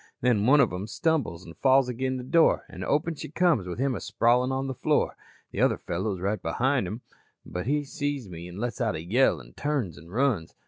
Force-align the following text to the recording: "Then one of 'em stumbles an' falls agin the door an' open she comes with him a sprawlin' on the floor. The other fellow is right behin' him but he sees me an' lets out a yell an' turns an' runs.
"Then 0.21 0.47
one 0.47 0.59
of 0.59 0.73
'em 0.73 0.87
stumbles 0.87 1.45
an' 1.45 1.53
falls 1.53 1.87
agin 1.87 2.17
the 2.17 2.23
door 2.23 2.65
an' 2.69 2.83
open 2.83 3.13
she 3.13 3.29
comes 3.29 3.67
with 3.67 3.77
him 3.77 3.93
a 3.93 3.99
sprawlin' 4.01 4.51
on 4.51 4.65
the 4.65 4.73
floor. 4.73 5.15
The 5.51 5.61
other 5.61 5.77
fellow 5.77 6.13
is 6.15 6.19
right 6.21 6.41
behin' 6.41 6.87
him 6.87 7.01
but 7.45 7.67
he 7.67 7.83
sees 7.83 8.27
me 8.27 8.47
an' 8.47 8.57
lets 8.57 8.81
out 8.81 8.95
a 8.95 9.03
yell 9.03 9.39
an' 9.39 9.53
turns 9.53 9.99
an' 9.99 10.07
runs. 10.09 10.55